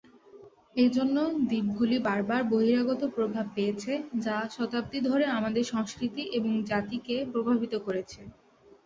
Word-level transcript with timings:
এইজন্য, 0.75 1.15
দ্বীপগুলি 1.49 1.97
বরাবর 1.99 2.41
বহিরাগত 2.51 3.01
প্রভাব 3.15 3.45
পেয়েছে, 3.55 3.91
যা 4.19 4.35
বহু 4.39 4.53
শতাব্দী 4.55 4.99
ধরে 5.09 5.25
তাদের 5.35 5.65
সংস্কৃতি 5.65 6.23
এবং 6.37 6.51
জাতিকে 6.69 7.15
প্রভাবিত 7.33 7.73
করেছে। 7.85 8.19